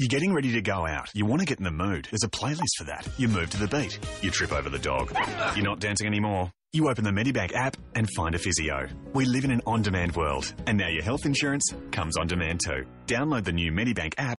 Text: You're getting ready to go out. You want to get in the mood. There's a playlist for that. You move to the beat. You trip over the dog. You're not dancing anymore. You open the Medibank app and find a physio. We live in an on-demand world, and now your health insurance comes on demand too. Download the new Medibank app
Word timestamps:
You're 0.00 0.06
getting 0.06 0.32
ready 0.32 0.52
to 0.52 0.62
go 0.62 0.86
out. 0.86 1.10
You 1.12 1.26
want 1.26 1.40
to 1.40 1.44
get 1.44 1.58
in 1.58 1.64
the 1.64 1.72
mood. 1.72 2.06
There's 2.08 2.22
a 2.22 2.28
playlist 2.28 2.76
for 2.78 2.84
that. 2.84 3.08
You 3.16 3.26
move 3.26 3.50
to 3.50 3.56
the 3.56 3.66
beat. 3.66 3.98
You 4.22 4.30
trip 4.30 4.52
over 4.52 4.70
the 4.70 4.78
dog. 4.78 5.12
You're 5.56 5.64
not 5.64 5.80
dancing 5.80 6.06
anymore. 6.06 6.52
You 6.72 6.88
open 6.88 7.02
the 7.02 7.10
Medibank 7.10 7.52
app 7.52 7.76
and 7.96 8.06
find 8.14 8.34
a 8.36 8.38
physio. 8.38 8.86
We 9.12 9.24
live 9.24 9.44
in 9.44 9.50
an 9.50 9.62
on-demand 9.66 10.14
world, 10.14 10.52
and 10.66 10.78
now 10.78 10.86
your 10.86 11.02
health 11.02 11.26
insurance 11.26 11.74
comes 11.90 12.16
on 12.16 12.28
demand 12.28 12.60
too. 12.64 12.86
Download 13.06 13.42
the 13.42 13.52
new 13.52 13.72
Medibank 13.72 14.14
app 14.18 14.36